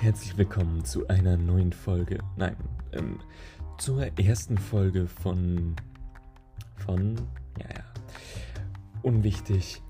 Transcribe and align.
Herzlich 0.00 0.38
willkommen 0.38 0.82
zu 0.82 1.06
einer 1.08 1.36
neuen 1.36 1.74
Folge. 1.74 2.20
Nein, 2.38 2.56
ähm, 2.94 3.18
zur 3.76 4.02
ersten 4.18 4.56
Folge 4.56 5.06
von. 5.06 5.76
von. 6.76 7.16
ja, 7.58 7.66
ja. 7.68 7.84
Unwichtig. 9.02 9.82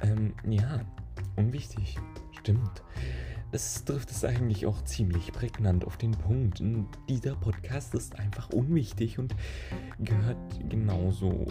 Ähm, 0.00 0.32
ja, 0.48 0.80
unwichtig. 1.36 1.98
Stimmt. 2.40 2.82
Das 3.52 3.84
trifft 3.84 4.10
es 4.12 4.24
eigentlich 4.24 4.64
auch 4.64 4.80
ziemlich 4.80 5.30
prägnant 5.30 5.84
auf 5.84 5.98
den 5.98 6.12
Punkt. 6.12 6.62
Dieser 7.10 7.34
Podcast 7.34 7.92
ist 7.94 8.18
einfach 8.18 8.48
unwichtig 8.48 9.18
und 9.18 9.36
gehört 9.98 10.70
genauso 10.70 11.44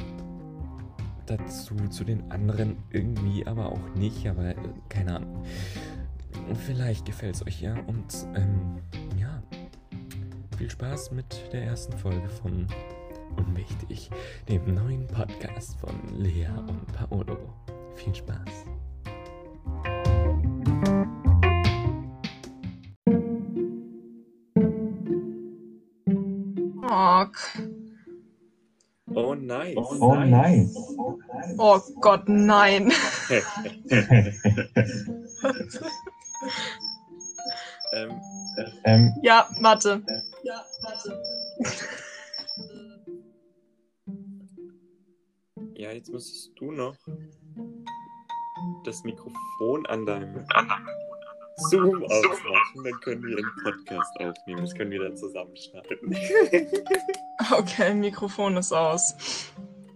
dazu, 1.28 1.76
zu 1.90 2.04
den 2.04 2.32
anderen 2.32 2.78
irgendwie, 2.90 3.46
aber 3.46 3.68
auch 3.72 3.96
nicht, 3.96 4.28
aber 4.28 4.46
äh, 4.50 4.56
keine 4.90 5.18
Ahnung. 5.18 5.44
Vielleicht 6.66 7.06
gefällt 7.06 7.36
es 7.36 7.46
euch 7.46 7.62
ja 7.62 7.76
und 7.88 8.28
ähm, 8.36 8.82
ja, 9.20 9.42
viel 10.58 10.70
Spaß 10.70 11.12
mit 11.12 11.52
der 11.52 11.64
ersten 11.64 11.98
Folge 11.98 12.30
von 12.30 12.68
Unwichtig, 13.36 14.10
dem 14.48 14.74
neuen 14.74 15.08
Podcast 15.08 15.76
von 15.78 15.96
Lea 16.18 16.48
und 16.68 16.86
Paolo. 16.94 17.38
Viel 17.96 18.14
Spaß. 18.14 18.66
Ork. 26.90 27.38
Oh, 29.16 29.36
nice. 29.36 29.76
Oh, 29.78 30.16
nice. 30.16 30.76
Oh 31.58 31.80
Gott, 32.00 32.24
nein. 32.28 32.92
ähm, 37.94 38.22
Ähm, 38.86 39.14
Ja, 39.24 39.48
Mathe. 39.60 40.02
ja, 45.76 45.92
jetzt 45.92 46.10
müsstest 46.12 46.52
du 46.60 46.72
noch 46.72 46.96
das 48.86 49.04
Mikrofon 49.04 49.86
an 49.88 50.06
deinem 50.06 50.46
Zoom 51.70 52.04
aufmachen, 52.04 52.84
dann 52.84 53.00
können 53.02 53.24
wir 53.24 53.38
einen 53.38 53.56
Podcast 53.64 54.12
aufnehmen. 54.20 54.62
Das 54.62 54.74
können 54.76 54.92
wir 54.92 55.04
dann 55.04 55.18
zusammenschneiden. 55.18 56.16
Okay, 57.52 57.94
Mikrofon 57.94 58.56
ist 58.56 58.72
aus. 58.72 59.14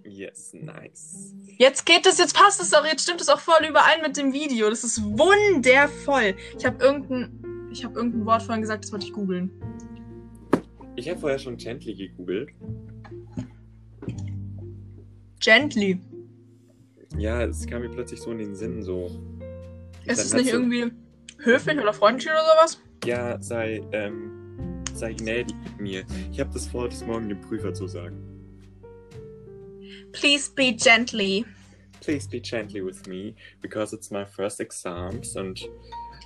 yes, 0.03 0.51
nice. 0.53 1.33
Jetzt 1.57 1.87
geht 1.87 2.05
es, 2.05 2.19
jetzt 2.19 2.35
passt 2.35 2.61
es 2.61 2.71
auch, 2.73 2.85
jetzt 2.85 3.01
stimmt 3.01 3.19
es 3.19 3.29
auch 3.29 3.39
voll 3.39 3.65
überein 3.67 4.01
mit 4.03 4.15
dem 4.15 4.31
Video. 4.31 4.69
Das 4.69 4.83
ist 4.83 5.01
wundervoll. 5.03 6.35
Ich 6.57 6.65
habe 6.65 6.83
irgendein, 6.83 7.67
ich 7.71 7.83
habe 7.83 7.95
irgendein 7.95 8.25
Wort 8.25 8.43
vorhin 8.43 8.61
gesagt, 8.61 8.83
das 8.83 8.91
wollte 8.91 9.07
ich 9.07 9.13
googeln. 9.13 9.49
Ich 10.95 11.09
habe 11.09 11.19
vorher 11.19 11.39
schon 11.39 11.57
Gently 11.57 11.95
gegoogelt. 11.95 12.49
Gently. 15.39 15.99
Ja, 17.17 17.43
es 17.43 17.65
kam 17.65 17.81
mir 17.81 17.89
plötzlich 17.89 18.21
so 18.21 18.31
in 18.31 18.37
den 18.37 18.55
Sinn, 18.55 18.83
so. 18.83 19.09
Ist 20.05 20.19
es 20.19 20.33
nicht 20.33 20.49
irgendwie 20.49 20.91
höflich 21.39 21.79
oder 21.79 21.93
freundlich 21.93 22.29
oder 22.29 22.43
sowas? 22.43 22.81
Ja, 23.03 23.41
sei, 23.41 23.81
ähm, 23.93 24.83
sei 24.93 25.13
gnädig 25.13 25.55
mit 25.63 25.81
mir. 25.81 26.05
Ich 26.31 26.39
habe 26.39 26.51
das 26.53 26.67
vor, 26.67 26.87
das 26.87 27.03
morgen 27.05 27.29
dem 27.29 27.41
Prüfer 27.41 27.73
zu 27.73 27.87
sagen. 27.87 28.36
Please 30.13 30.49
be 30.49 30.71
gently. 30.71 31.45
Please 32.01 32.27
be 32.27 32.39
gently 32.39 32.81
with 32.81 33.07
me, 33.07 33.35
because 33.61 33.93
it's 33.93 34.11
my 34.11 34.23
first 34.25 34.59
exams 34.61 35.35
and 35.35 35.59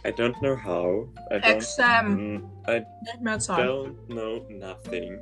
I 0.04 0.12
don't 0.12 0.40
know 0.42 0.56
how. 0.56 1.08
I 1.32 1.38
don't, 1.40 1.56
Exam. 1.58 2.18
Mm, 2.18 2.50
I 2.68 2.84
Nicht 3.04 3.22
mehr 3.22 3.40
Zeit. 3.40 3.66
don't 3.68 4.10
know 4.10 4.46
nothing. 4.50 5.20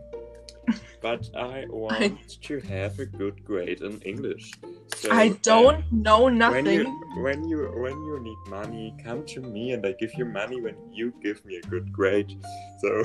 But 1.02 1.30
I 1.36 1.66
want 1.70 2.42
to 2.42 2.60
have 2.60 3.00
a 3.00 3.06
good 3.06 3.44
grade 3.46 3.82
in 3.82 4.02
English. 4.02 4.52
So, 4.98 5.10
I 5.12 5.30
um, 5.30 5.40
don't 5.44 5.84
know 5.92 6.26
When 6.26 6.38
nothing. 6.38 6.80
you 6.86 7.24
when 7.24 7.48
you 7.48 7.72
when 7.76 7.94
you 8.04 8.20
need 8.20 8.38
money, 8.50 8.94
come 9.04 9.26
to 9.28 9.40
me 9.42 9.72
and 9.72 9.86
I 9.86 9.94
give 9.94 10.14
you 10.18 10.26
money 10.26 10.60
when 10.62 10.76
you 10.92 11.14
give 11.24 11.44
me 11.46 11.56
a 11.56 11.62
good 11.70 11.92
grade. 11.94 12.32
So 12.82 13.04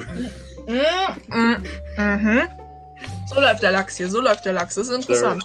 Mm, 0.66 1.14
mm, 1.30 1.66
mhm. 1.96 2.48
So 3.26 3.40
läuft 3.40 3.62
der 3.62 3.72
Lachs 3.72 3.96
hier, 3.96 4.08
so 4.08 4.20
läuft 4.20 4.44
der 4.44 4.52
Lachs. 4.52 4.74
Das 4.74 4.88
ist 4.88 4.94
interessant. 4.94 5.44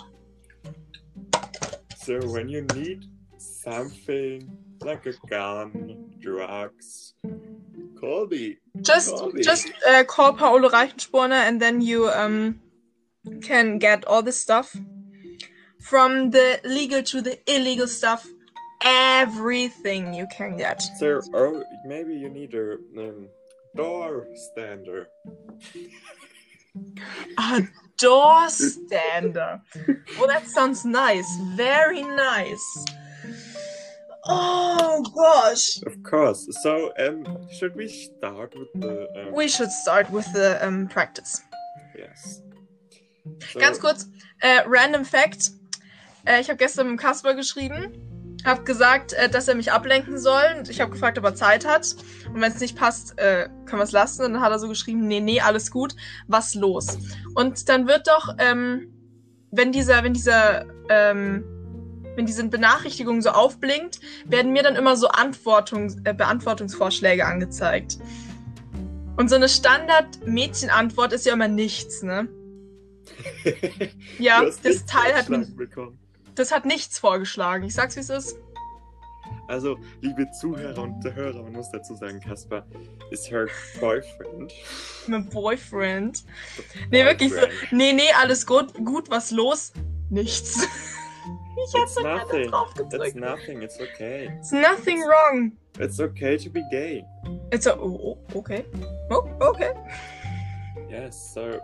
so 2.10 2.18
when 2.32 2.50
you 2.50 2.66
need 2.74 3.06
something 3.38 4.50
like 4.82 5.06
a 5.06 5.14
gun, 5.30 6.12
drugs, 6.20 7.14
call 8.00 8.26
me. 8.26 8.58
Just, 8.82 9.16
call 9.16 9.32
me. 9.32 9.44
just 9.44 9.72
uh, 9.88 10.04
call 10.06 10.34
Paolo 10.34 10.70
Reichensporner 10.70 11.48
and 11.48 11.62
then 11.62 11.82
you 11.82 12.10
um, 12.10 12.60
can 13.44 13.78
get 13.78 14.06
all 14.06 14.24
this 14.24 14.40
stuff. 14.40 14.76
From 15.82 16.32
the 16.32 16.60
legal 16.64 17.04
to 17.04 17.22
the 17.22 17.38
illegal 17.46 17.88
stuff, 17.88 18.28
everything 18.84 20.14
you 20.16 20.26
can 20.36 20.58
get. 20.58 20.82
So 20.98 21.22
oh 21.34 21.64
maybe 21.86 22.16
you 22.16 22.30
need 22.30 22.56
a 22.56 22.74
um, 22.98 23.30
door 23.76 24.26
stander. 24.34 25.10
A 27.38 27.62
door 27.98 28.50
stander. 28.50 29.62
well, 30.18 30.28
that 30.28 30.48
sounds 30.48 30.86
nice. 30.86 31.28
Very 31.56 32.04
nice. 32.04 32.86
Oh 34.26 35.04
gosh. 35.16 35.82
Of 35.86 36.04
course. 36.04 36.48
So 36.64 36.92
um 37.00 37.26
should 37.58 37.76
we 37.76 37.88
start 37.88 38.54
with 38.56 38.70
the 38.76 39.08
um, 39.18 39.34
We 39.34 39.48
should 39.48 39.72
start 39.72 40.10
with 40.12 40.32
the 40.34 40.60
um, 40.66 40.88
practice. 40.88 41.42
yes. 41.98 42.42
So, 43.52 43.60
Ganz 43.60 43.80
kurz, 43.80 44.08
äh, 44.42 44.62
random 44.66 45.06
Fact. 45.06 45.52
Äh, 46.26 46.42
ich 46.42 46.50
habe 46.50 46.58
gestern 46.58 46.90
mit 46.92 47.00
Kasper 47.00 47.34
geschrieben, 47.36 47.94
habe 48.46 48.64
gesagt, 48.64 49.14
äh, 49.14 49.30
dass 49.30 49.48
er 49.48 49.56
mich 49.56 49.72
ablenken 49.72 50.18
soll. 50.18 50.44
Und 50.58 50.70
ich 50.70 50.82
habe 50.82 50.92
gefragt, 50.92 51.18
ob 51.18 51.26
er 51.26 51.36
Zeit 51.36 51.66
hat. 51.66 51.96
Und 52.34 52.42
wenn 52.42 52.52
es 52.52 52.60
nicht 52.60 52.78
passt, 52.78 53.18
äh, 53.20 53.50
können 53.66 53.80
wir 53.80 53.84
es 53.84 53.92
lassen. 53.92 54.26
Und 54.26 54.34
dann 54.34 54.42
hat 54.42 54.52
er 54.52 54.60
so 54.60 54.68
geschrieben, 54.68 55.08
nee, 55.08 55.20
nee, 55.20 55.42
alles 55.42 55.72
gut, 55.72 55.96
was 56.28 56.56
los? 56.56 56.98
Und 57.36 57.70
dann 57.70 57.88
wird 57.88 58.08
doch, 58.08 58.36
ähm, 58.38 58.94
wenn 59.52 59.72
dieser, 59.72 60.04
wenn 60.04 60.14
dieser, 60.14 60.66
ähm, 60.90 61.44
wenn 62.16 62.26
diese 62.26 62.46
Benachrichtigung 62.48 63.22
so 63.22 63.30
aufblinkt, 63.30 64.00
werden 64.26 64.52
mir 64.52 64.64
dann 64.64 64.76
immer 64.76 64.96
so 64.96 65.08
Antwortung, 65.08 66.02
äh, 66.04 66.14
Beantwortungsvorschläge 66.14 67.26
angezeigt. 67.26 67.98
Und 69.18 69.30
so 69.30 69.36
eine 69.36 69.50
Standard-Mädchenantwort 69.50 71.14
ist 71.14 71.26
ja 71.26 71.34
immer 71.34 71.48
nichts, 71.48 72.04
ne? 72.04 72.30
Ja, 74.20 74.44
das 74.64 74.86
Teil 74.86 75.14
hat, 75.14 75.28
bekommen. 75.28 76.00
Das 76.40 76.52
hat 76.52 76.66
nichts 76.66 76.98
vorgeschlagen. 77.00 77.66
Ich 77.66 77.74
sag's, 77.76 77.96
wie 77.96 78.00
es 78.02 78.10
ist. 78.10 78.38
Also, 79.48 79.78
liebe 80.02 80.30
Zuhörer 80.40 80.82
und 80.84 81.04
Hörer, 81.04 81.42
man 81.44 81.54
muss 81.54 81.70
dazu 81.72 81.96
sagen, 81.96 82.20
Kasper 82.20 82.66
ist 83.12 83.30
her 83.32 83.48
boyfriend. 83.80 84.54
Mein 85.08 85.28
Boyfriend. 85.30 86.24
Nee, 86.92 87.04
wirklich 87.04 87.34
so. 87.34 87.42
Nee, 87.72 87.94
nee, 87.94 88.12
alles 88.20 88.46
gut. 88.46 88.74
Gut, 88.86 89.10
was 89.10 89.32
los? 89.32 89.74
Nichts. 90.10 90.68
Ich 91.58 91.76
It's 91.76 91.76
hab's 91.76 91.96
da 91.96 92.02
gerade 92.24 92.48
drauf 92.48 92.70
It's 92.80 92.90
gedrückt. 92.90 93.16
nothing. 93.18 93.62
It's 93.62 93.78
okay. 93.82 94.30
It's 94.40 94.52
nothing 94.52 95.02
wrong. 95.02 95.52
It's 95.78 96.00
okay 96.00 96.38
to 96.38 96.50
be 96.50 96.64
gay. 96.72 97.04
It's 97.52 97.68
a, 97.68 97.78
oh, 97.78 98.18
okay. 98.34 98.64
Oh, 99.10 99.28
okay. 99.42 99.74
Yes. 100.90 101.34
So, 101.34 101.60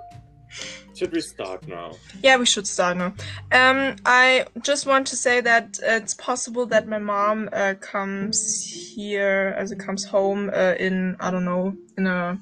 should 0.95 1.11
we 1.11 1.21
start 1.21 1.67
now? 1.67 1.91
Yeah, 2.23 2.37
we 2.37 2.45
should 2.45 2.67
start 2.67 2.97
now. 2.97 3.13
Um, 3.51 3.95
I 4.05 4.45
just 4.61 4.85
want 4.85 5.07
to 5.07 5.15
say 5.15 5.41
that 5.41 5.79
it's 5.83 6.13
possible 6.13 6.65
that 6.67 6.87
my 6.87 6.99
mom 6.99 7.49
uh, 7.51 7.73
comes 7.81 8.63
here, 8.95 9.53
as 9.57 9.71
it 9.71 9.79
comes 9.79 10.05
home 10.05 10.49
uh, 10.53 10.75
in, 10.79 11.17
I 11.19 11.31
don't 11.31 11.45
know, 11.45 11.75
in 11.97 12.07
a 12.07 12.39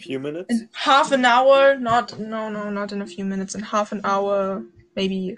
Few 0.00 0.20
minutes. 0.20 0.46
in 0.48 0.68
half 0.74 1.10
an 1.10 1.24
hour 1.24 1.76
not 1.76 2.16
no 2.20 2.48
no 2.48 2.70
not 2.70 2.92
in 2.92 3.02
a 3.02 3.06
few 3.06 3.24
minutes 3.24 3.56
in 3.56 3.62
half 3.62 3.90
an 3.90 4.00
hour 4.04 4.62
maybe 4.94 5.36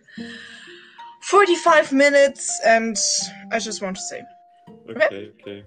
45 1.22 1.92
minutes 1.92 2.60
and 2.66 2.94
i 3.52 3.58
just 3.58 3.80
want 3.80 3.96
to 3.96 4.02
say 4.02 4.20
Okay. 4.90 5.30
Okay. 5.40 5.64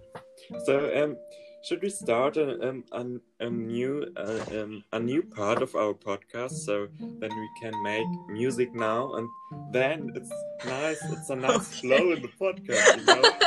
So, 0.65 1.03
um, 1.03 1.17
should 1.63 1.81
we 1.81 1.89
start 1.89 2.37
a 2.37 2.69
um 2.69 2.83
a, 2.91 3.05
a 3.45 3.49
new 3.49 4.05
uh, 4.17 4.45
um 4.61 4.83
a 4.91 4.99
new 4.99 5.21
part 5.23 5.61
of 5.61 5.75
our 5.75 5.93
podcast? 5.93 6.51
So 6.65 6.87
then 6.99 7.31
we 7.43 7.49
can 7.61 7.73
make 7.83 8.07
music 8.29 8.73
now, 8.73 9.13
and 9.15 9.27
then 9.71 10.11
it's 10.15 10.31
nice. 10.65 11.01
It's 11.11 11.29
a 11.29 11.35
nice 11.35 11.55
Okay. 11.55 11.79
flow 11.87 12.11
in 12.13 12.21
the 12.21 12.31
podcast. 12.39 12.97
You 12.97 13.05
know. 13.05 13.21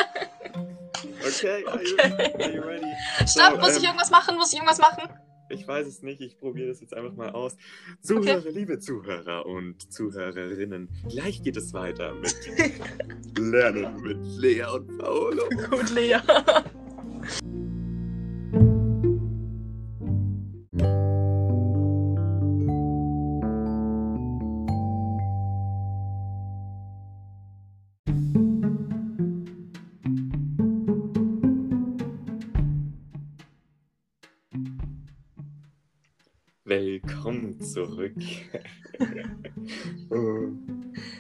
Okay. 1.27 1.65
Are 1.67 1.83
you 1.83 1.97
Okay. 1.99 2.33
are 2.45 2.51
you 2.53 2.63
ready? 2.65 2.93
stopp 3.27 3.59
muss 3.61 3.71
ähm, 3.71 3.77
ich 3.79 3.85
irgendwas 3.85 4.11
machen 4.11 4.37
muss 4.37 4.53
ich 4.53 4.59
irgendwas 4.59 4.79
machen 4.79 5.09
Ich 5.51 5.67
weiß 5.67 5.87
es 5.87 6.03
nicht, 6.03 6.21
ich 6.21 6.39
probiere 6.39 6.69
das 6.69 6.81
jetzt 6.81 6.95
einfach 6.95 7.15
mal 7.17 7.31
aus. 7.31 7.57
Zuhörer, 8.01 8.49
liebe 8.51 8.79
Zuhörer 8.79 9.45
und 9.45 9.93
Zuhörerinnen, 9.93 10.89
gleich 11.09 11.43
geht 11.43 11.57
es 11.57 11.73
weiter 11.75 12.15
mit 12.15 12.35
Lernen 13.39 14.01
mit 14.03 14.19
Lea 14.39 14.65
und 14.73 14.99
Paolo. 14.99 15.49
gut 15.69 15.91
lea 15.91 16.19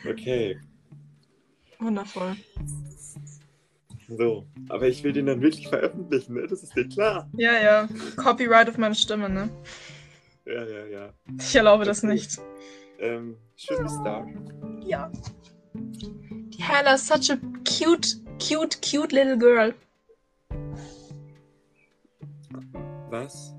okay, 0.08 0.58
Wundervoll. 1.78 2.36
so. 4.08 4.46
Aber 4.68 4.88
ich 4.88 5.02
will 5.04 5.12
den 5.12 5.26
dann 5.26 5.40
wirklich 5.40 5.68
veröffentlichen, 5.68 6.34
ne? 6.34 6.46
Das 6.46 6.62
ist 6.62 6.74
dir 6.74 6.88
klar. 6.88 7.28
Ja, 7.36 7.52
ja. 7.60 7.88
Copyright 8.16 8.68
auf 8.68 8.78
meine 8.78 8.94
Stimme, 8.94 9.28
ne? 9.28 9.50
Ja, 10.46 10.64
ja, 10.64 10.86
ja. 10.86 11.12
Ich 11.38 11.54
erlaube 11.54 11.84
das 11.84 12.02
nicht. 12.02 12.38
Ähm, 12.98 13.36
should 13.56 13.80
we 13.80 13.88
start? 13.88 14.28
Ja. 14.80 15.10
Die 15.74 16.62
Hannah 16.62 16.94
is 16.94 17.06
such 17.06 17.30
a 17.30 17.36
cute, 17.64 18.16
cute, 18.38 18.80
cute 18.80 19.12
little 19.12 19.36
girl. 19.36 19.74
Was? 23.10 23.55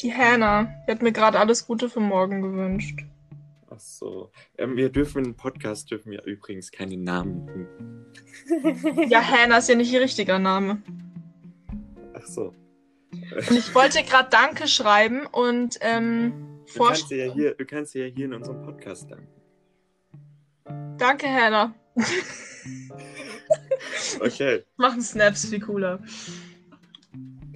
Die 0.00 0.12
Hannah. 0.12 0.72
Die 0.86 0.92
hat 0.92 1.02
mir 1.02 1.12
gerade 1.12 1.38
alles 1.38 1.66
Gute 1.66 1.88
für 1.88 2.00
morgen 2.00 2.42
gewünscht. 2.42 3.00
Ach 3.70 3.78
so. 3.80 4.30
Ähm, 4.58 4.76
wir 4.76 4.88
dürfen 4.90 5.24
im 5.24 5.34
Podcast 5.34 5.90
dürfen 5.90 6.12
wir 6.12 6.22
übrigens 6.24 6.70
keine 6.70 6.96
Namen. 6.96 7.48
Ja, 9.08 9.20
Hannah 9.22 9.58
ist 9.58 9.68
ja 9.68 9.74
nicht 9.74 9.92
ihr 9.92 10.00
richtiger 10.00 10.38
Name. 10.38 10.82
Ach 12.14 12.26
so. 12.26 12.52
Und 13.12 13.50
ich 13.50 13.74
wollte 13.74 14.02
gerade 14.04 14.28
Danke 14.30 14.68
schreiben 14.68 15.26
und 15.26 15.78
ähm, 15.80 16.32
Du 16.32 16.56
kannst, 16.58 16.76
vorst- 16.76 17.10
dir 17.10 17.26
ja 17.26 17.32
hier, 17.32 17.54
du 17.54 17.64
kannst 17.64 17.94
dir 17.94 18.08
ja 18.08 18.14
hier 18.14 18.26
in 18.26 18.34
unserem 18.34 18.62
Podcast 18.62 19.10
danken. 19.10 19.28
Danke, 20.98 21.26
Hannah. 21.28 21.74
Okay, 24.20 24.62
Machen 24.76 25.02
Snaps 25.02 25.46
viel 25.46 25.60
cooler. 25.60 26.00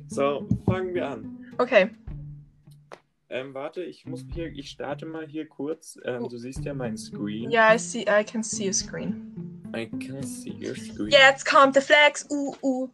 so 0.08 0.48
fangen 0.66 0.94
wir 0.94 1.08
an. 1.08 1.44
Okay. 1.58 1.90
Ähm, 3.30 3.52
warte, 3.52 3.82
ich 3.82 4.06
muss 4.06 4.24
hier, 4.32 4.46
ich 4.46 4.70
starte 4.70 5.04
mal 5.04 5.26
hier 5.26 5.46
kurz. 5.46 5.98
Ähm, 6.04 6.26
du 6.28 6.38
siehst 6.38 6.64
ja 6.64 6.72
meinen 6.72 6.96
Screen. 6.96 7.50
Ja, 7.50 7.74
I 7.74 7.78
see, 7.78 8.06
I 8.08 8.24
can 8.24 8.42
see 8.42 8.68
a 8.68 8.72
screen. 8.72 9.62
I 9.76 9.86
can 9.86 10.22
see 10.22 10.54
your 10.54 10.74
screen. 10.74 11.10
Jetzt 11.10 11.44
kommt 11.44 11.76
der 11.76 11.82
Flex. 11.82 12.26
Uh, 12.30 12.56
uh. 12.62 12.88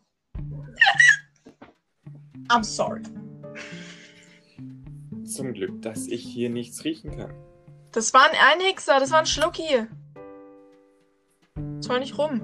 I'm 2.48 2.64
sorry. 2.64 3.02
Zum 5.24 5.52
Glück, 5.52 5.80
dass 5.82 6.08
ich 6.08 6.22
hier 6.24 6.50
nichts 6.50 6.84
riechen 6.84 7.16
kann. 7.16 7.32
Das 7.92 8.12
war 8.12 8.24
ein 8.24 8.36
Einhixer, 8.60 8.98
das 8.98 9.12
war 9.12 9.20
ein 9.20 9.26
Schlucki. 9.26 9.86
Zoll 11.80 12.00
nicht 12.00 12.18
rum. 12.18 12.42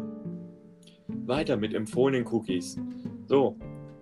Weiter 1.26 1.56
mit 1.56 1.74
empfohlenen 1.74 2.26
Cookies. 2.28 2.78
So, 3.26 3.56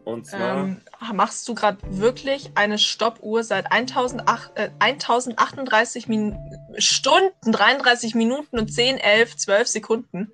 und 0.08 0.26
zwar. 0.26 0.64
Ähm, 0.64 0.81
machst 1.12 1.46
du 1.49 1.55
gerade 1.55 1.78
wirklich 1.90 2.50
eine 2.55 2.78
Stoppuhr 2.78 3.44
seit 3.44 3.70
1008, 3.70 4.52
äh, 4.55 4.70
1038 4.78 6.08
Min 6.08 6.38
Stunden, 6.78 7.52
33 7.52 8.14
Minuten 8.14 8.58
und 8.58 8.72
10, 8.72 8.96
11, 8.96 9.37
12 9.37 9.69
Sekunden? 9.69 10.32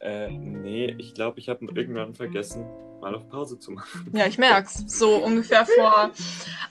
Äh, 0.00 0.30
nee, 0.30 0.94
ich 0.98 1.14
glaube, 1.14 1.38
ich 1.38 1.48
habe 1.48 1.66
irgendwann 1.72 2.14
vergessen, 2.14 2.66
mal 3.00 3.14
auf 3.14 3.28
Pause 3.28 3.58
zu 3.60 3.70
machen. 3.72 4.10
Ja, 4.12 4.26
ich 4.26 4.38
merk's. 4.38 4.82
So 4.88 5.16
ungefähr 5.16 5.66
vor 5.66 6.10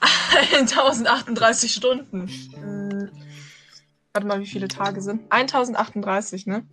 1038 0.51 1.73
Stunden. 1.73 2.27
Hm, 2.27 3.09
warte 4.13 4.27
mal, 4.27 4.41
wie 4.41 4.47
viele 4.47 4.67
Tage 4.67 5.01
sind? 5.01 5.31
1038, 5.31 6.47
ne? 6.47 6.65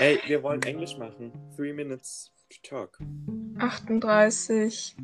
Ey, 0.00 0.20
wir 0.26 0.42
wollen 0.44 0.62
Englisch 0.62 0.96
machen. 0.96 1.32
Three 1.56 1.72
minutes 1.72 2.30
to 2.50 2.56
talk. 2.62 3.00
38 3.58 4.94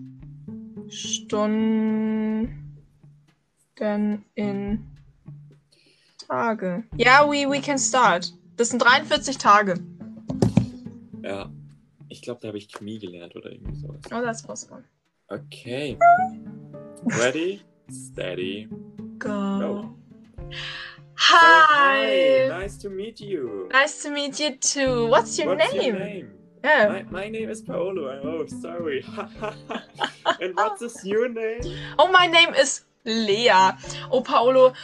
Stunden 0.88 2.76
in 4.36 4.86
Tage. 6.28 6.84
Ja, 6.96 7.26
we, 7.26 7.50
we 7.50 7.60
can 7.60 7.76
start. 7.76 8.32
Das 8.56 8.68
sind 8.68 8.78
43 8.78 9.36
Tage. 9.36 9.80
Ja. 11.22 11.50
Ich 12.08 12.22
glaube, 12.22 12.40
da 12.40 12.48
habe 12.48 12.58
ich 12.58 12.68
Chemie 12.68 13.00
gelernt 13.00 13.34
oder 13.34 13.50
irgendwie 13.50 13.74
sowas. 13.74 14.00
Oh, 14.12 14.22
that's 14.22 14.44
possible. 14.44 14.84
Okay. 15.26 15.98
Ready? 17.18 17.62
Steady. 17.90 18.68
Go. 19.18 19.28
Go. 19.58 19.96
Hi. 21.16 21.30
So, 21.30 21.74
hi. 21.74 22.23
To 22.84 22.90
meet 22.90 23.18
you. 23.18 23.70
Nice 23.72 24.02
to 24.02 24.10
meet 24.10 24.38
you 24.38 24.56
too. 24.56 25.06
What's 25.06 25.38
your 25.38 25.56
What's 25.56 25.72
name? 25.72 25.82
your 25.94 25.98
name? 25.98 26.30
Yeah. 26.62 26.88
My, 26.88 27.22
my 27.22 27.28
name 27.30 27.48
is 27.48 27.62
Paolo. 27.62 28.20
Oh, 28.22 28.44
sorry. 28.44 29.02
and 30.42 30.54
what 30.54 30.82
is 30.82 31.02
your 31.02 31.30
name? 31.30 31.62
Oh, 31.98 32.12
my 32.12 32.26
name 32.26 32.52
is 32.52 32.82
Lea. 33.06 33.72
Oh, 34.12 34.20
Paolo, 34.20 34.74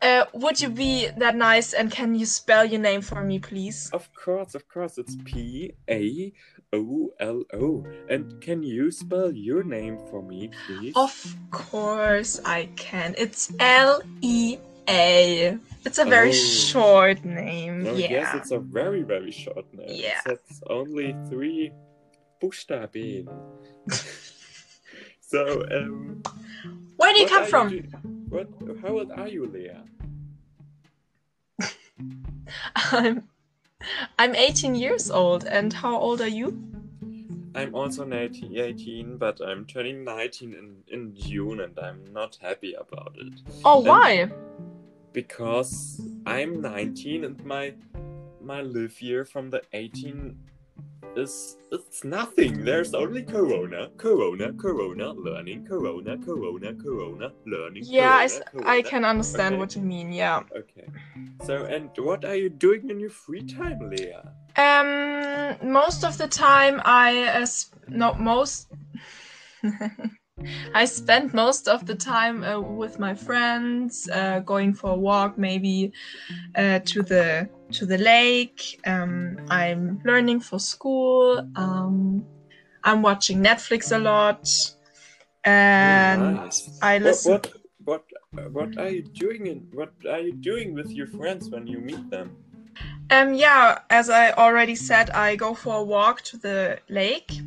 uh, 0.00 0.24
would 0.32 0.58
you 0.62 0.70
be 0.70 1.08
that 1.18 1.36
nice 1.36 1.74
and 1.74 1.90
can 1.90 2.14
you 2.14 2.24
spell 2.24 2.64
your 2.64 2.80
name 2.80 3.02
for 3.02 3.22
me, 3.22 3.38
please? 3.38 3.90
Of 3.92 4.08
course, 4.14 4.54
of 4.54 4.66
course. 4.66 4.96
It's 4.96 5.18
P 5.26 5.74
A 5.90 6.32
O 6.72 7.10
L 7.20 7.42
O. 7.52 7.84
And 8.08 8.40
can 8.40 8.62
you 8.62 8.90
spell 8.90 9.30
your 9.30 9.64
name 9.64 9.98
for 10.10 10.22
me, 10.22 10.50
please? 10.64 10.94
Of 10.96 11.36
course 11.50 12.40
I 12.42 12.70
can. 12.76 13.14
It's 13.18 13.52
L 13.60 14.00
E 14.22 14.56
A. 14.90 15.58
It's 15.86 15.98
a 15.98 16.04
very 16.04 16.30
Oh. 16.30 16.32
short 16.32 17.24
name. 17.24 17.84
Yeah. 17.86 18.10
yes, 18.18 18.34
it's 18.34 18.50
a 18.50 18.58
very, 18.58 19.02
very 19.02 19.30
short 19.30 19.66
name. 19.72 19.88
Yeah. 19.88 20.20
It's 20.26 20.60
only 20.68 21.14
three 21.30 21.72
Buchstaben. 22.42 23.28
so, 25.20 25.64
um, 25.70 26.22
Where 26.96 27.12
do 27.14 27.20
you 27.20 27.26
come 27.28 27.46
from? 27.46 27.68
do- 27.70 27.82
what? 28.28 28.48
How 28.82 28.88
old 28.98 29.10
are 29.12 29.28
you, 29.28 29.46
Lea? 29.46 29.80
I'm 32.92 33.28
I'm 34.18 34.34
18 34.34 34.74
years 34.74 35.10
old. 35.10 35.44
And 35.46 35.72
how 35.72 35.96
old 35.96 36.20
are 36.20 36.28
you? 36.28 36.48
I'm 37.54 37.74
also 37.74 38.04
19, 38.04 38.56
18, 38.56 39.16
but 39.18 39.40
I'm 39.40 39.64
turning 39.66 40.04
19 40.04 40.52
in, 40.54 40.76
in 40.86 41.14
June, 41.16 41.60
and 41.60 41.76
I'm 41.80 42.04
not 42.12 42.38
happy 42.40 42.74
about 42.74 43.16
it 43.18 43.40
Oh, 43.64 43.78
And- 43.78 43.86
why? 43.88 44.30
Because 45.12 46.00
I'm 46.26 46.60
19 46.60 47.24
and 47.24 47.44
my 47.44 47.74
my 48.42 48.62
live 48.62 49.00
year 49.02 49.24
from 49.24 49.50
the 49.50 49.62
18 49.72 50.36
is 51.16 51.56
it's 51.72 52.04
nothing. 52.04 52.64
There's 52.64 52.94
only 52.94 53.22
Corona, 53.22 53.88
Corona, 53.96 54.52
Corona, 54.52 55.12
learning, 55.12 55.66
Corona, 55.66 56.16
Corona, 56.18 56.72
Corona, 56.74 57.32
learning. 57.46 57.82
Yeah, 57.86 58.14
I, 58.16 58.28
Corona, 58.28 58.34
s- 58.34 58.40
Corona. 58.52 58.70
I 58.70 58.82
can 58.82 59.04
understand 59.04 59.54
Okay. 59.54 59.60
what 59.60 59.76
you 59.76 59.82
mean. 59.82 60.12
Yeah. 60.12 60.42
Okay. 60.56 60.86
So, 61.44 61.64
and 61.64 61.90
what 61.98 62.24
are 62.24 62.36
you 62.36 62.48
doing 62.48 62.88
in 62.90 63.00
your 63.00 63.10
free 63.10 63.42
time, 63.42 63.78
Lea? 63.90 64.14
Um, 64.56 65.72
most 65.72 66.04
of 66.04 66.16
the 66.18 66.28
time 66.28 66.80
I 66.84 67.24
uh, 67.42 67.46
sp- 67.50 67.74
no 67.88 68.14
most 68.14 68.68
I 70.74 70.84
spend 70.84 71.34
most 71.34 71.68
of 71.68 71.86
the 71.86 71.94
time 71.94 72.44
uh, 72.44 72.60
with 72.60 72.98
my 72.98 73.14
friends, 73.14 74.08
uh, 74.12 74.40
going 74.40 74.74
for 74.74 74.90
a 74.90 74.96
walk, 74.96 75.36
maybe 75.36 75.92
uh, 76.56 76.80
to 76.86 77.02
the 77.02 77.48
to 77.72 77.86
the 77.86 77.98
lake. 77.98 78.80
Um, 78.86 79.38
I'm 79.48 80.00
learning 80.04 80.40
for 80.40 80.58
school. 80.58 81.46
Um, 81.56 82.24
I'm 82.84 83.02
watching 83.02 83.42
Netflix 83.42 83.92
a 83.92 83.98
lot, 83.98 84.48
and 85.44 86.34
Nice. 86.36 86.78
I 86.82 86.98
What, 86.98 87.04
listen. 87.04 87.32
what, 87.32 87.52
what, 87.84 88.04
uh, 88.38 88.48
what 88.50 88.78
are 88.78 88.88
you 88.88 89.02
doing? 89.02 89.46
In, 89.46 89.58
what 89.72 89.92
are 90.08 90.20
you 90.20 90.32
doing 90.32 90.74
with 90.74 90.90
your 90.92 91.06
friends 91.06 91.50
when 91.50 91.66
you 91.66 91.78
meet 91.78 92.10
them? 92.10 92.36
Um, 93.10 93.34
yeah, 93.34 93.80
as 93.90 94.08
I 94.08 94.30
already 94.32 94.76
said, 94.76 95.10
I 95.10 95.34
go 95.34 95.52
for 95.52 95.74
a 95.76 95.82
walk 95.82 96.22
to 96.22 96.36
the 96.36 96.78
lake, 96.88 97.40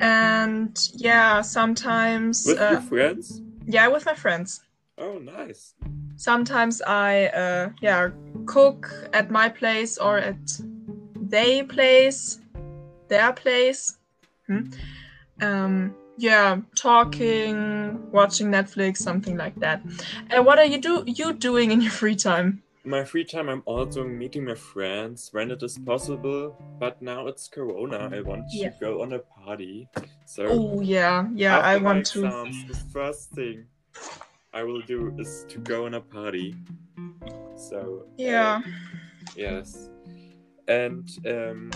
and 0.00 0.88
yeah, 0.94 1.42
sometimes 1.42 2.46
With 2.46 2.58
uh, 2.58 2.70
your 2.70 2.80
friends? 2.80 3.42
yeah, 3.66 3.86
with 3.88 4.06
my 4.06 4.14
friends. 4.14 4.62
Oh, 4.98 5.18
nice. 5.18 5.74
Sometimes 6.16 6.82
I 6.82 7.26
uh, 7.26 7.70
yeah 7.80 8.10
cook 8.46 8.92
at 9.12 9.30
my 9.30 9.48
place 9.48 9.98
or 9.98 10.18
at 10.18 10.60
they 11.20 11.62
place, 11.62 12.40
their 13.08 13.32
place. 13.32 13.98
Hmm? 14.46 14.70
Um, 15.40 15.94
yeah, 16.18 16.58
talking, 16.76 18.10
watching 18.10 18.48
Netflix, 18.48 18.98
something 18.98 19.36
like 19.36 19.54
that. 19.60 19.80
And 20.28 20.44
what 20.44 20.58
are 20.58 20.66
you 20.66 20.78
do 20.78 21.04
you 21.06 21.32
doing 21.32 21.70
in 21.70 21.80
your 21.80 21.92
free 21.92 22.16
time? 22.16 22.62
My 22.84 23.04
free 23.04 23.24
time, 23.24 23.48
I'm 23.48 23.62
also 23.66 24.04
meeting 24.04 24.44
my 24.46 24.54
friends 24.54 25.28
when 25.32 25.50
it 25.50 25.62
is 25.62 25.78
possible. 25.78 26.56
But 26.78 27.00
now 27.02 27.26
it's 27.26 27.46
Corona. 27.46 28.08
I 28.10 28.22
want 28.22 28.46
Yeah. 28.52 28.70
to 28.70 28.74
go 28.80 29.02
on 29.02 29.12
a 29.12 29.18
party. 29.18 29.88
So 30.24 30.46
Oh 30.48 30.80
yeah, 30.80 31.26
yeah, 31.34 31.58
I 31.58 31.76
want 31.76 32.06
to. 32.06 32.24
exams, 32.24 32.64
the 32.68 32.74
first 32.92 33.30
thing 33.30 33.66
I 34.54 34.62
will 34.62 34.80
do 34.80 35.14
is 35.18 35.44
to 35.50 35.58
go 35.58 35.84
on 35.86 35.94
a 35.94 36.00
party. 36.00 36.54
So 37.56 38.06
uh, 38.06 38.12
Yeah. 38.16 38.62
yes, 39.36 39.90
and 40.66 41.06
um, 41.26 41.70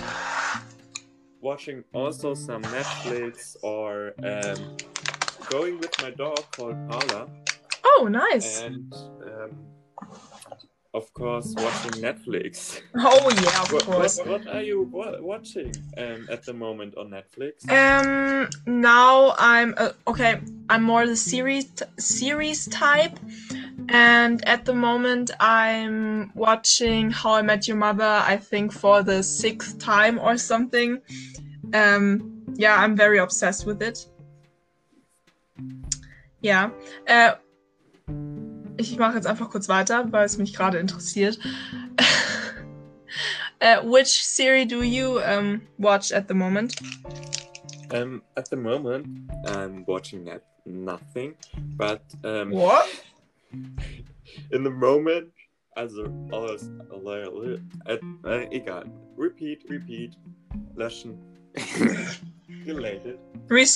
watching 1.43 1.85
also 1.93 2.33
some 2.35 2.63
Netflix 2.63 3.57
or 3.63 4.15
um, 4.23 4.79
going 5.51 5.79
with 5.81 6.01
my 6.01 6.11
dog 6.13 6.41
called 6.53 6.77
Paula, 6.89 7.29
Oh, 7.85 8.09
nice. 8.09 8.63
and 8.63 8.91
um, 9.27 9.51
of 10.95 11.13
course 11.13 11.53
watching 11.57 12.03
Netflix. 12.03 12.81
oh 12.95 13.29
yeah, 13.43 13.63
of 13.63 13.73
What, 13.73 13.85
course. 13.85 14.19
what, 14.19 14.29
what 14.29 14.47
are 14.49 14.63
you 14.63 14.83
watching 15.21 15.73
um, 15.99 16.27
at 16.31 16.45
the 16.45 16.53
moment 16.55 16.97
on 16.97 17.11
Netflix? 17.11 17.69
Um, 17.71 18.49
now 18.67 19.35
I'm 19.39 19.75
uh, 19.77 19.91
okay. 20.07 20.41
I'm 20.71 20.83
more 20.83 21.07
the 21.07 21.17
series 21.17 21.67
series 21.99 22.67
type, 22.69 23.19
and 23.89 24.47
at 24.49 24.65
the 24.65 24.75
moment 24.75 25.31
I'm 25.41 26.33
watching 26.35 27.11
How 27.11 27.35
I 27.35 27.43
Met 27.43 27.67
Your 27.69 27.77
Mother. 27.77 28.23
I 28.27 28.37
think 28.37 28.73
for 28.73 29.03
the 29.03 29.23
sixth 29.23 29.79
time 29.79 30.19
or 30.19 30.39
something. 30.39 31.01
Um, 31.75 32.43
yeah, 32.55 32.77
I'm 32.77 32.95
very 32.97 33.19
obsessed 33.19 33.67
with 33.67 33.83
it. 33.83 34.07
Yeah. 36.41 36.71
äh, 37.07 37.33
ich 38.77 38.99
mache 38.99 39.17
jetzt 39.17 39.27
einfach 39.27 39.51
kurz 39.51 39.69
weiter, 39.69 40.11
weil 40.13 40.25
es 40.25 40.39
mich 40.39 40.55
gerade 40.55 40.79
interessiert. 40.79 41.39
uh, 43.61 43.83
which 43.85 44.25
series 44.25 44.69
do 44.69 44.83
you 44.83 45.21
um, 45.21 45.63
watch 45.79 46.13
at 46.13 46.29
the 46.29 46.35
moment? 46.35 46.75
Um, 47.93 48.23
at 48.37 48.49
the 48.51 48.57
moment, 48.57 49.07
I'm 49.47 49.85
watching 49.87 50.29
nothing, 50.65 51.35
but 51.77 52.03
um, 52.25 52.51
What? 52.53 52.87
in 54.51 54.65
the 54.65 54.71
moment, 54.71 55.33
also 55.77 56.05
alles, 56.33 56.71
äh, 57.87 58.49
egal. 58.51 58.85
Repeat, 59.17 59.65
repeat, 59.71 60.17
löschen. 60.77 61.19
Related. 62.67 63.19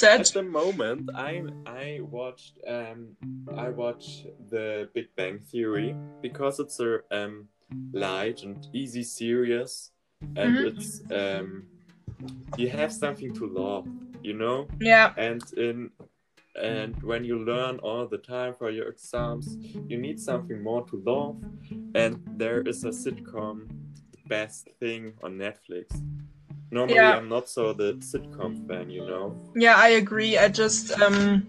At 0.05 0.27
the 0.33 0.43
moment, 0.43 1.11
I 1.15 1.43
I 1.67 2.01
watched 2.03 2.59
um 2.67 3.17
I 3.57 3.69
watch 3.71 4.25
the 4.51 4.89
Big 4.95 5.09
Bang 5.17 5.39
Theory 5.41 5.95
because 6.23 6.59
it's 6.61 6.81
a 6.81 7.01
um 7.11 7.49
light 7.93 8.43
and 8.43 8.57
easy 8.73 9.03
series, 9.03 9.91
and 10.37 10.57
Mhm. 10.57 10.67
it's 10.69 11.03
um 11.11 11.65
you 12.57 12.69
have 12.71 12.93
something 12.93 13.33
to 13.35 13.47
love, 13.47 13.87
you 14.23 14.35
know, 14.35 14.69
Yeah. 14.81 15.13
and 15.17 15.43
in 15.57 15.91
and 16.61 17.01
when 17.03 17.25
you 17.25 17.39
learn 17.45 17.79
all 17.81 18.07
the 18.09 18.19
time 18.19 18.55
for 18.55 18.71
your 18.71 18.89
exams, 18.89 19.57
you 19.89 19.97
need 19.99 20.19
something 20.19 20.61
more 20.63 20.85
to 20.87 20.97
love, 20.97 21.37
and 21.95 22.19
there 22.39 22.63
is 22.63 22.85
a 22.85 22.91
sitcom, 22.91 23.69
the 24.13 24.19
best 24.29 24.69
thing 24.81 25.13
on 25.23 25.39
Netflix. 25.39 25.87
Normally, 26.71 26.97
Yeah. 26.97 27.17
I'm 27.17 27.29
not 27.29 27.49
so 27.49 27.73
the 27.73 27.95
sitcom 27.95 28.67
fan, 28.69 28.91
you 28.91 29.07
know. 29.07 29.35
Yeah, 29.55 29.77
I 29.77 29.89
agree. 30.01 30.37
I 30.37 30.49
just 30.49 30.93
um 31.01 31.47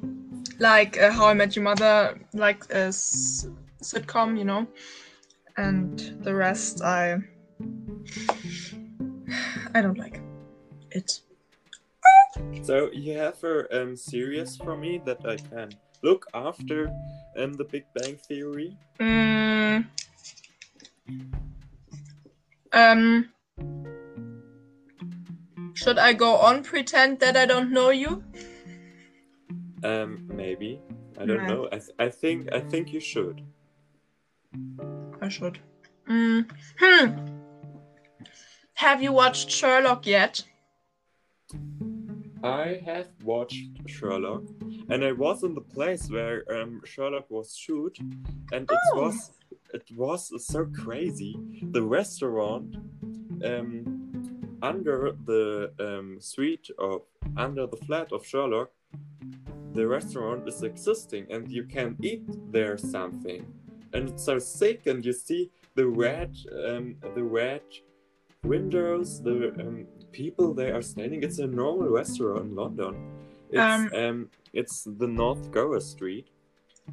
like 0.60 0.98
uh, 0.98 1.12
How 1.12 1.28
I 1.28 1.34
Met 1.34 1.56
Your 1.56 1.64
Mother, 1.64 2.20
like 2.34 2.64
a 2.72 2.88
s- 2.88 3.48
sitcom, 3.84 4.38
you 4.38 4.46
know, 4.46 4.68
and 5.58 6.00
the 6.24 6.34
rest 6.34 6.82
I 6.82 7.18
I 9.74 9.82
don't 9.82 9.98
like 9.98 10.22
it. 10.92 11.22
So 12.64 12.90
you 12.94 13.18
have 13.18 13.44
a 13.44 13.82
um, 13.82 13.96
series 13.98 14.56
for 14.56 14.78
me 14.78 15.02
that 15.06 15.26
I 15.26 15.36
can 15.36 15.70
look 16.04 16.28
after 16.34 16.92
um, 17.38 17.54
the 17.54 17.66
Big 17.66 17.84
Bang 17.94 18.16
Theory. 18.16 18.78
Mm. 19.00 19.86
Um. 22.72 23.30
Should 25.80 25.98
I 25.98 26.12
go 26.14 26.36
on 26.36 26.64
pretend 26.64 27.20
that 27.20 27.38
I 27.38 27.46
don't 27.46 27.72
know 27.72 27.90
you? 27.90 28.24
Um, 29.84 30.28
maybe 30.28 30.82
I 31.18 31.26
don't 31.26 31.48
know. 31.48 31.68
I, 31.72 31.78
th- 31.78 31.96
I 32.00 32.10
think 32.10 32.52
I 32.52 32.60
think 32.60 32.92
you 32.92 33.00
should. 33.00 33.42
I 35.22 35.30
should. 35.30 35.60
Mm. 36.10 36.50
Hmm. 36.80 37.06
Have 38.74 39.02
you 39.02 39.14
watched 39.14 39.50
Sherlock 39.50 40.06
yet? 40.06 40.44
I 42.44 42.82
have 42.86 43.08
watched 43.24 43.70
Sherlock, 43.88 44.44
and 44.90 45.04
I 45.04 45.12
was 45.14 45.44
in 45.44 45.54
the 45.54 45.62
place 45.76 46.10
where 46.10 46.44
um, 46.56 46.82
Sherlock 46.86 47.30
was 47.30 47.56
shoot, 47.56 47.98
and 48.52 48.70
it 48.70 48.78
Oh. 48.94 49.02
was 49.02 49.32
it 49.74 49.84
was 49.96 50.22
so 50.46 50.66
crazy. 50.84 51.36
The 51.72 51.84
restaurant 51.84 52.76
um, 53.46 53.99
under 54.62 55.14
the 55.26 55.72
um, 55.80 56.18
suite 56.20 56.70
of 56.78 57.02
under 57.38 57.68
the 57.68 57.78
flat 57.78 58.12
of 58.12 58.26
Sherlock, 58.26 58.72
the 59.74 59.88
restaurant 59.88 60.48
is 60.48 60.64
existing, 60.64 61.28
and 61.30 61.50
you 61.52 61.64
can 61.64 61.96
eat 62.02 62.24
there 62.52 62.78
something, 62.78 63.46
and 63.94 64.10
it's 64.10 64.24
so 64.24 64.40
sick, 64.40 64.88
and 64.88 65.06
you 65.06 65.14
see 65.14 65.52
the 65.76 65.88
red 65.88 66.36
um, 66.68 66.96
the 67.16 67.24
red 67.24 67.62
windows, 68.44 69.22
the 69.22 69.54
um, 69.60 69.86
people 70.12 70.54
they 70.54 70.72
are 70.72 70.82
standing. 70.82 71.24
It's 71.24 71.40
a 71.40 71.48
normal 71.48 71.90
restaurant 71.90 72.46
in 72.46 72.56
London. 72.56 72.96
It's 73.50 73.60
Um, 73.60 73.92
um, 73.94 74.30
it's 74.54 74.84
the 74.84 75.08
North 75.08 75.52
Gower 75.52 75.80
Street, 75.80 76.28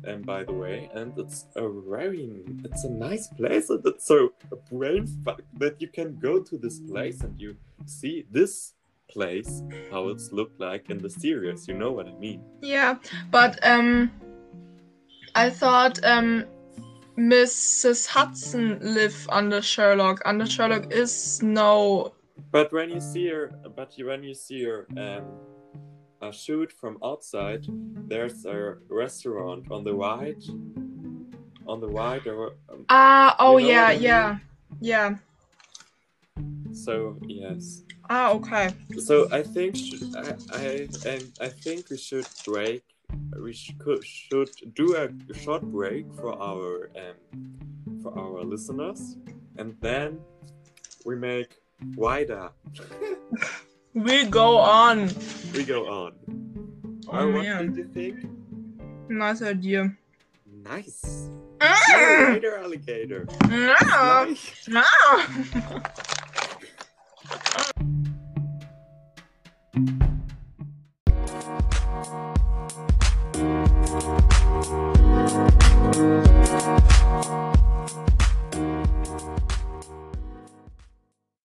um, 0.07 0.23
by 0.23 0.45
the 0.45 0.53
way, 0.53 0.91
and 0.95 1.17
it's 1.19 1.47
a 1.57 1.69
very 1.89 2.43
it's 2.65 2.85
a 2.85 2.91
nice 2.91 3.29
place, 3.29 3.71
and 3.71 3.85
it's 3.87 4.07
so 4.07 4.33
a 4.53 4.57
brain 4.57 5.07
fuck 5.25 5.43
that 5.59 5.81
you 5.81 5.89
can 5.89 6.19
go 6.19 6.41
to 6.43 6.57
this 6.59 6.81
place 6.81 7.23
and 7.23 7.41
you 7.41 7.57
see 7.87 8.27
this 8.31 8.75
place 9.09 9.63
how 9.91 10.09
it's 10.09 10.33
looked 10.33 10.61
like 10.61 10.91
in 10.91 10.99
the 10.99 11.11
series. 11.11 11.69
You 11.69 11.75
know 11.75 11.93
what 11.93 12.07
I 12.09 12.15
mean? 12.15 12.43
Yeah, 12.61 12.97
but 13.31 13.59
um, 13.67 14.11
I 15.35 15.51
thought 15.51 16.03
um, 16.05 16.45
Mrs. 17.17 18.07
Hudson 18.07 18.79
live 18.83 19.27
under 19.31 19.63
Sherlock. 19.63 20.23
Under 20.25 20.47
Sherlock 20.47 20.93
is 20.93 21.43
no. 21.43 22.13
But 22.51 22.73
when 22.73 22.91
you 22.91 23.01
see 23.01 23.29
her, 23.29 23.53
but 23.75 23.95
when 23.99 24.23
you 24.23 24.35
see 24.35 24.65
her 24.65 24.87
um, 24.97 25.25
a 26.23 26.33
shoot 26.33 26.73
from 26.73 26.99
outside, 27.05 27.67
there's 28.09 28.45
a 28.47 28.77
restaurant 28.89 29.71
on 29.71 29.85
the 29.85 29.95
right. 29.95 30.43
On 31.67 31.81
the 31.81 31.89
right, 31.89 32.25
or, 32.27 32.53
um, 32.71 32.85
Ah, 32.89 33.35
oh 33.41 33.57
You 33.59 33.65
know 33.67 33.73
yeah, 33.73 33.85
I 33.87 33.93
mean? 33.95 34.03
yeah, 34.03 34.39
yeah. 34.81 35.17
so 36.73 37.19
yes. 37.27 37.83
Ah, 38.09 38.31
okay. 38.33 38.71
So 38.99 39.27
I 39.33 39.43
think 39.43 39.75
sh- 39.77 40.03
I 40.15 40.35
I 40.53 40.89
and 41.05 41.33
I 41.41 41.49
think 41.49 41.91
we 41.91 41.97
should 41.99 42.29
break. 42.47 42.83
We 43.43 43.53
sh- 43.53 43.75
could, 43.79 44.05
should 44.05 44.51
do 44.75 44.95
a 44.97 45.09
short 45.35 45.63
break 45.63 46.07
for 46.15 46.33
our 46.41 46.91
um, 46.95 47.19
for 48.03 48.17
our 48.17 48.45
listeners, 48.45 49.17
and 49.59 49.75
then 49.81 50.21
we 51.05 51.17
make 51.17 51.59
wider. 51.97 52.51
We 53.95 54.25
go 54.25 54.59
on. 54.59 55.09
We 55.57 55.65
go 55.65 55.87
on. 55.87 56.13
Oh, 57.09 57.33
what 57.33 57.43
man. 57.43 57.73
did 57.73 57.77
you 57.77 57.85
think? 57.85 58.29
Nice 59.09 59.41
idea. 59.41 59.91
Nice. 60.65 61.31
Mm, 61.61 62.35
later, 62.35 62.59
alligator. 62.59 63.27
no, 63.49 63.75
Bye. 63.81 64.37
no. 64.69 64.85